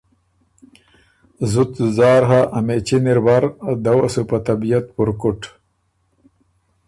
[1.51, 3.43] زُت ځُځار هۀ، ا مېچِن اِر ور،
[3.83, 5.41] دۀ وه سُو په طبیعت پُرکُټ